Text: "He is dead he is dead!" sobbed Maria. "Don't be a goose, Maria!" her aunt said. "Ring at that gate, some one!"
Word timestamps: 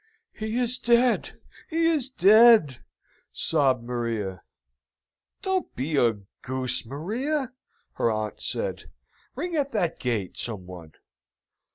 "He 0.33 0.57
is 0.57 0.79
dead 0.79 1.39
he 1.69 1.85
is 1.85 2.09
dead!" 2.09 2.83
sobbed 3.31 3.83
Maria. 3.83 4.41
"Don't 5.43 5.75
be 5.75 5.95
a 5.95 6.13
goose, 6.41 6.87
Maria!" 6.87 7.53
her 7.93 8.09
aunt 8.11 8.41
said. 8.41 8.85
"Ring 9.35 9.55
at 9.55 9.73
that 9.73 9.99
gate, 9.99 10.37
some 10.37 10.65
one!" 10.65 10.93